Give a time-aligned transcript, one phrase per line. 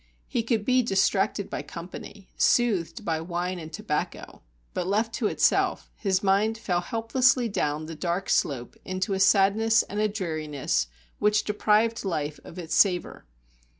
[0.27, 4.41] He could be distracted by company, soothed by wine and tobacco;
[4.73, 9.83] but left to itself, his mind fell helplessly down the dark slope into a sadness
[9.83, 10.87] and a dreariness
[11.19, 13.25] which deprived life of its savour.